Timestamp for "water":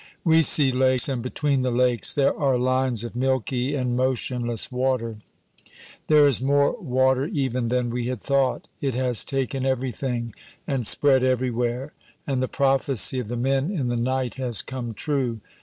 4.71-5.17, 6.79-7.25